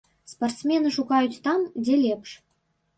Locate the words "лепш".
2.09-2.39